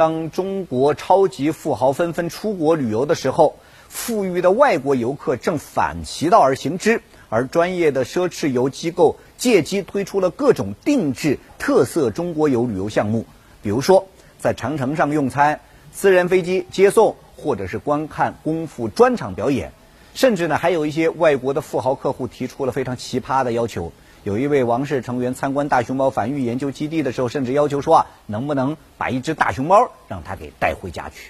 [0.00, 3.56] 当中国超级富豪纷纷出国旅游的时候，
[3.86, 13.26] 富裕的外国游客正反其道而行之，而专业的奢侈游机构借机推出了各种定制特色中国游旅游项目，
[13.60, 14.06] 比如说
[14.38, 15.60] 在长城上用餐、
[15.92, 19.70] 私人飞机接送，或者是观看功夫专场表演，
[20.14, 23.92] 甚至呢还有一些外国的富豪客户提出了非常奇葩的要求。
[24.22, 31.28] 有一位王室成员参观大熊猫繁育研究基地的时候，甚至要求说啊，能不能把一只大熊猫让他给带回家去。